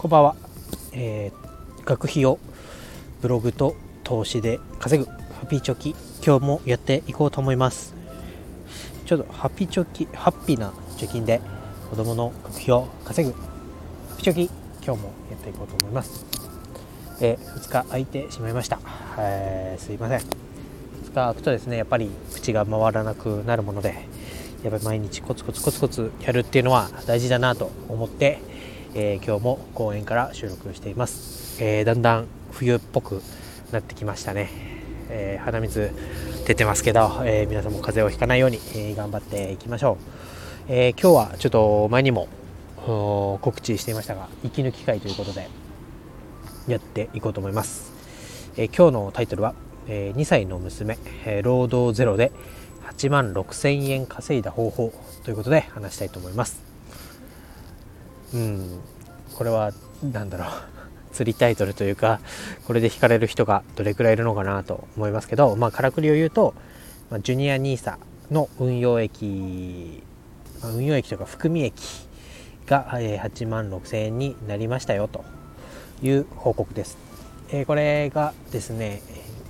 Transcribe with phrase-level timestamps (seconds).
[0.00, 0.36] こんばんは、
[0.94, 2.38] えー、学費を
[3.20, 5.10] ブログと投資で稼ぐ。
[5.10, 5.94] ハッピーチョキ
[6.24, 7.94] 今日もやっていこうと思います。
[9.04, 11.42] ちょっとハッピーチョキハッピーな貯金で
[11.90, 13.34] 子供の学費を稼ぐ。
[13.34, 13.40] ハ
[14.14, 14.50] ッピーチョキ
[14.82, 16.24] 今日もやっていこうと思います。
[17.20, 18.80] えー、2日空いてしまいました、
[19.18, 20.20] えー、すいません。
[20.20, 20.24] 2
[21.08, 24.08] 日空くとですねやっぱり口が回らなくなるもので
[24.62, 28.40] やっぱり毎日コツコツコツコツやるっていうのは大事だなと思って
[28.94, 33.22] えー、今日も公園から収録しています、えー、だんだん冬っぽく
[33.70, 34.50] なってきましたね、
[35.08, 35.92] えー、鼻水
[36.46, 39.98] 出てますけど、え皆さんも風邪をひかないように、え頑張っていきましょ
[40.68, 42.26] う、え今日はちょっと前にも
[43.40, 45.48] 告知していましたが息抜き会ということで
[46.66, 47.92] やっていこうと思います、
[48.56, 49.54] え今日のタイトルは、
[49.86, 52.32] え2歳の娘、え労働ゼロで
[52.88, 56.69] 8万6000円稼いだ方法ということで話したいと思います。
[58.34, 58.80] うん。
[59.34, 60.48] これは何だろう。
[61.12, 62.20] 釣りタイトルというか
[62.66, 66.54] これで引かれる人がどれくらいいるのかなと思いますけどまあからくりを言うと、
[67.10, 67.96] まあ、ジュニア NISA
[68.30, 70.04] の運用益、
[70.62, 72.06] まあ、運用益というか含み益
[72.66, 75.24] が、え8万6000円になりましたよと
[76.00, 76.96] いう報告です、
[77.50, 79.02] えー、これがですね、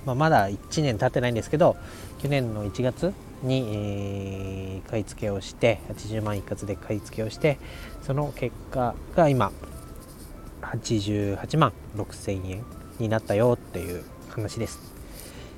[0.05, 1.77] まあ、まだ1年経ってないんですけど
[2.17, 3.13] 去年の1月
[3.43, 7.57] に、えー、買い付けをして80万一括で買い付けをして
[8.03, 9.51] その結果が今
[10.61, 12.63] 88万6000円
[12.99, 14.79] になったよっていう話です、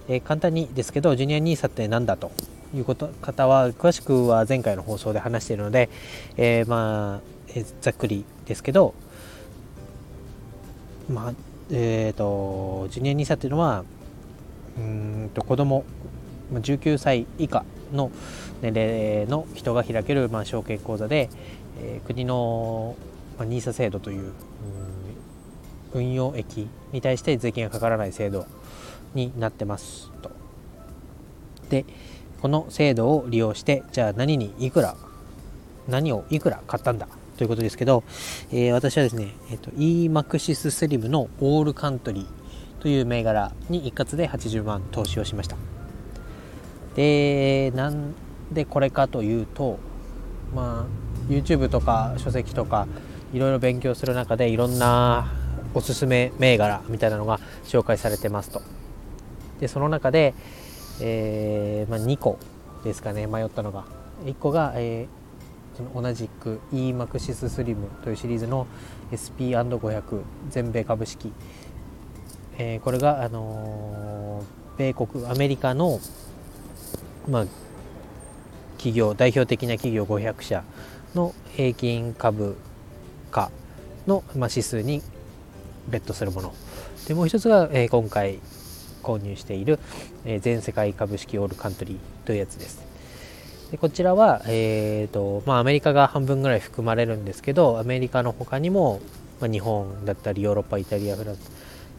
[0.08, 2.31] えー、簡単にですけどジュニア NISA って何だと
[2.73, 5.90] いうこと方は詳しくは前回の放送で話しているので、
[6.38, 8.94] えー、まあ、えー、ざっくりですけど
[11.09, 11.34] まあ
[11.72, 13.84] えっ、ー、とジュニア NISA っていうのは
[14.78, 15.84] うんと子供
[16.52, 18.11] 19歳以下の
[18.61, 21.30] 年齢の人が開ける、まあ、証券口座で、
[21.81, 22.95] えー、国の、
[23.38, 24.31] まあ、NISA 制度という、
[25.94, 28.45] うん、運用益に対して税金がかからない制度
[29.13, 30.31] になってますと。
[31.69, 31.85] で
[32.41, 34.97] この制度を利用してじゃあ何にいくら
[35.88, 37.07] 何をいくら買ったんだ
[37.38, 38.03] ということですけど、
[38.51, 45.72] えー、私はですね、えーと、EMAXIS SLIM のオールカントリーという銘柄に一括で80万投資をしました。
[46.96, 48.14] でなん
[48.52, 49.80] でこれかというと
[50.54, 52.88] まあ YouTube とか書籍とか
[53.34, 55.31] いろいろ勉強する中でいろんな
[55.74, 58.62] おすすめ銘柄みたいなのが紹介されてますと。
[59.59, 60.34] でその中で、
[61.02, 62.38] えー、まあ、2個
[62.84, 63.86] ですかね迷ったのが。
[64.25, 68.68] 1個が、えー、その同じく EMAXIS SLIM というシリーズの
[69.12, 71.34] SP&500 全米株式、
[72.58, 74.44] えー、これが、あの
[74.78, 76.00] 米国アメリカの
[77.28, 77.45] まあ、
[78.78, 80.63] 企業代表的な企業500社
[81.16, 82.57] の平均株
[83.31, 83.50] 価
[84.07, 85.01] の、まあ、指数に
[85.88, 86.53] ベットするもの。
[87.07, 88.39] でもう一つが、えー、今回
[89.01, 89.79] 購入している、
[90.25, 92.81] えー、全世界株式オールカントリーというやつです。
[93.72, 99.01] でこちらは、えーとまあ、アメリカが半分ぐらい含まれるんですけどアメリカの他にも、
[99.41, 101.51] まあ、日本だったりヨーロッパイタリアフランス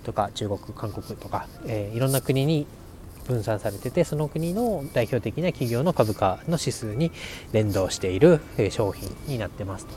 [0.04, 2.66] とか中国韓国とか、えー、いろんな国に
[3.26, 7.10] 分散されててその国の代表的な企業の株価の指数に
[7.52, 8.40] 連動している
[8.70, 9.94] 商品になってますと。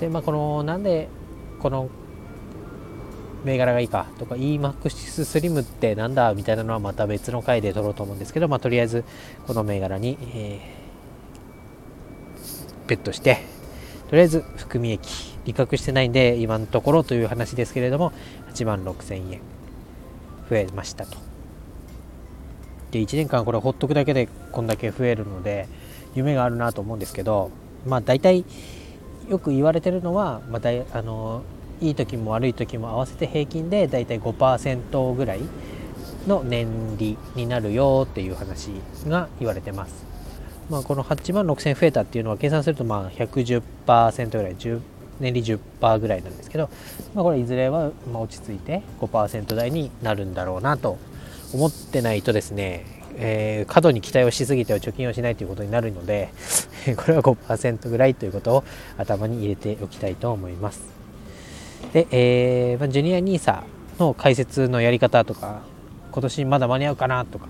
[0.00, 1.08] でまあこのなんで
[1.60, 1.88] この
[3.44, 9.04] 銘柄がいいかとか EMAXIS スリムってなんだみたいなのはまた別の回で取ろうと思うんですけど、まあ、とりあえず
[9.46, 13.42] この銘柄に、えー、ベットして
[14.08, 18.12] とりあえず含み益利確してないんで今のところという話ですけれども
[18.54, 19.40] 8万6000円
[20.48, 21.33] 増えましたと
[22.94, 25.68] で1年間これほっとくだけでこんだけ増えるので
[26.14, 27.50] 夢があるなと思うんですけど
[27.86, 28.44] まあ大体
[29.28, 31.42] よく言われてるのは、まあ、だいあの
[31.80, 35.40] いい時も悪い時も合わせて平均で大体5%ぐらい
[36.28, 38.70] の年利になるよっていう話
[39.08, 40.04] が言われてます。
[40.70, 44.80] まあ、この8万6000増えたっていうのは計算するとまあ110%ぐらい10
[45.20, 46.70] 年利10%ぐらいなんですけど、
[47.14, 50.96] まあ、これいずれはま落ち着いて5%台になるんだろうなと
[51.54, 52.84] 思ってないとですね、
[53.16, 56.30] えー、過度に期待をしすぎては貯金をしないということになるので
[56.98, 58.64] これは5%ぐらいということを
[58.98, 60.82] 頭に入れておきたいと思います。
[61.92, 63.62] で、えー、まあ、ジュニア NISA
[64.00, 65.62] の解説のやり方とか
[66.10, 67.46] 今年まだ間に合うかなとか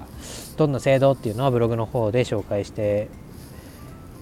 [0.57, 3.09] どんな制度っていうのはブログの方で紹介して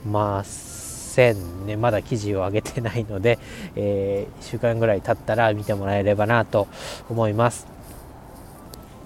[0.06, 3.38] ませんねまだ記事を上げてないので、
[3.75, 6.69] えー、1週間ぐらい経ったら見てもらえればなと
[7.08, 7.67] 思います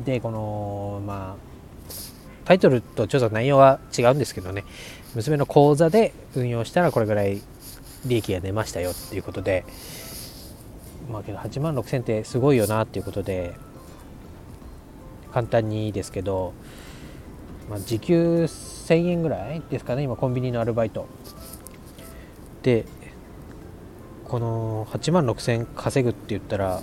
[0.05, 1.93] でこのまあ
[2.45, 4.65] タイトルとちょっと内容は違うんですけどね。
[5.15, 7.41] 娘の口座で運用したらこれぐらい
[8.05, 9.65] 利益が出ましたよっていうことで。
[11.11, 13.55] まあけど8万6000ってすごいよなっていうことで。
[15.37, 16.55] 簡単にですけど、
[17.69, 21.07] まあ、時給1000円ぐらいですかね今コンビニのアルバイト。
[22.63, 22.87] で
[24.25, 26.81] この8万6000稼ぐって言ったら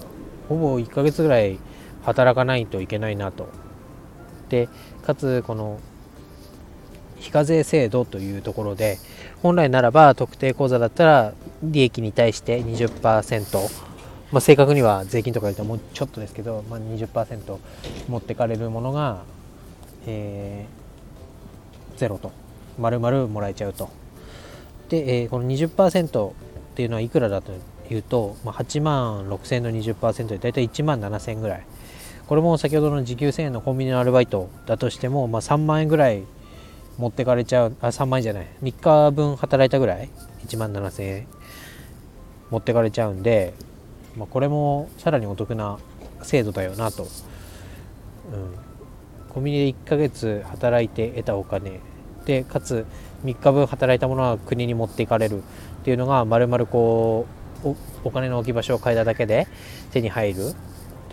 [0.47, 1.57] ほぼ1ヶ月ぐらい
[2.03, 3.47] 働かないといけないなと。
[4.49, 4.69] で
[5.05, 5.79] かつこの
[7.17, 8.97] 非課税制度というところで
[9.41, 11.33] 本来ならば特定口座だったら
[11.63, 13.83] 利益に対して20%、
[14.31, 17.57] まあ、正確には税金とか言うともうちょっとですけど、まあ、20%
[18.09, 19.23] 持ってかれるものが、
[20.05, 22.31] えー、ゼロと。
[22.79, 23.89] 丸々もらえちゃうと。
[24.89, 26.33] で、えー、この20%っ
[26.75, 27.51] ていうのはいくらだと
[27.89, 31.65] いうと、まあ、8万6000円の20%で大体1万7000ぐらい。
[32.27, 36.23] これも先ほどの時給1000円のコンビニのアルバイトだとしても、まあ、3万円ぐらい
[36.97, 40.09] 持ってかれちゃうあ3万円じゃない3日分働いたぐらい
[40.45, 41.27] 1万7000円
[42.49, 43.53] 持ってかれちゃうんで、
[44.15, 45.79] まあ、これもさらにお得な
[46.21, 47.09] 制度だよなと、うん、
[49.29, 51.79] コンビニで1ヶ月働いて得たお金
[52.25, 52.85] でかつ
[53.25, 55.41] 3日分働いたものは国に持っていかれるっ
[55.83, 57.25] ていうのがまるまるこ
[57.65, 59.47] うお金の置き場所を変えただけで
[59.91, 60.53] 手に入る。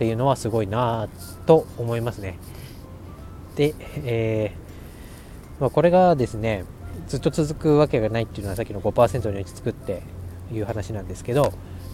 [0.01, 1.09] っていうのはすごいな
[1.45, 2.39] と思いますね。
[3.55, 6.65] で、えー、まあ、これがですね
[7.07, 10.01] ずっと続くわけがないっていうのはさっきの5%に落ち着くって
[10.51, 11.53] いう話なんですけど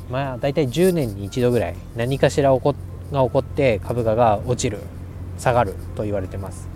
[0.09, 2.75] まあ大体10年に一度ぐらい何かしら起こ
[3.11, 4.79] が起こって株価が落ちる
[5.37, 6.69] 下がると言われてます。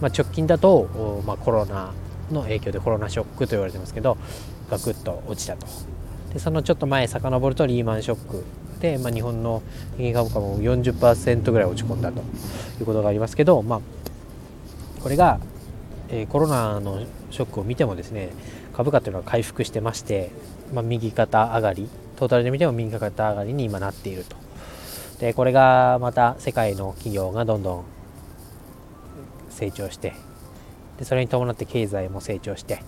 [0.00, 1.92] まあ、直近だと、まあ、コロナ
[2.30, 4.16] の影響でコロナショックと言われてますけど
[4.70, 5.66] ガクッと落ちたと
[6.32, 8.44] でそのちょっと前遡るとリーマンショック
[8.80, 9.62] で、まあ、日本の
[9.96, 12.20] 平均株価も40%ぐらい落ち込んだと
[12.80, 13.80] いうことがありますけど、まあ、
[15.02, 15.40] これが、
[16.08, 18.30] えー、コロナのショックを見てもですね
[18.72, 20.30] 株価というのは回復してまして、
[20.72, 24.36] まあ、右肩上がりトータルで見ても右肩上がりに今なっていると。
[25.18, 27.84] でこれがまた世界の企業がどんどん
[29.50, 30.14] 成長して
[30.98, 32.82] でそれに伴って経済も成長して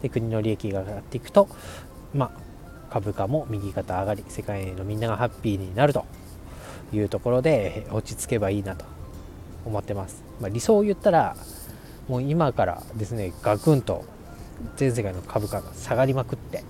[0.00, 1.48] で国の利益が上がっていくと、
[2.14, 2.40] まあ、
[2.96, 6.06] 株価も右肩上がり世界のみんながハッピーになると
[6.94, 8.86] いうところで落ち着けばいいなと
[9.66, 11.36] 思ってます、まあ、理想を言ったら
[12.08, 14.06] もう今からですねガクンと
[14.76, 16.64] 全世界の株価が下がりまくって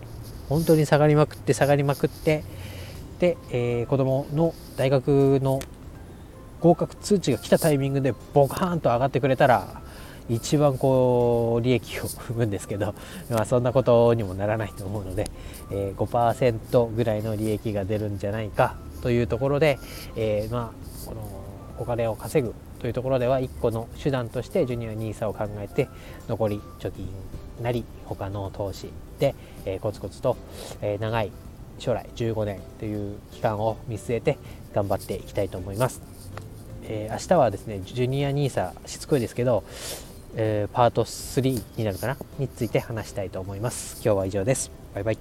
[0.49, 2.43] 本当に下がりまくって下がりまくって
[3.21, 5.61] で、えー、子供の大学の
[6.59, 9.81] 合格通知が来たタイミングでボカーンと上がってくれたら
[10.29, 12.95] 一番こう利益を踏むんですけど、
[13.31, 15.31] まあ、そんなことにもならないと思うので、
[15.71, 19.79] えー、5%ぐらいの利益が出るんじゃないかというところで、
[20.17, 21.21] えー、まあこの
[21.79, 25.89] お金を稼ぐというところでは1個の手段としてジュニア NISA を考えて
[26.29, 27.09] 残り貯金
[27.63, 29.35] なり他の投資で、
[29.65, 30.37] えー、コツコツと、
[30.83, 31.33] えー、長い
[31.79, 34.39] 将来15年という期間を見据えて
[34.75, 36.03] 頑張っていきたいと思います。
[36.89, 39.65] えー、明日はですねジュニア NISA しつこいですけど
[40.39, 42.17] えー、パート3になるかな？
[42.39, 43.95] について話したいと思います。
[44.05, 44.71] 今日は以上です。
[44.95, 45.19] バイバイ。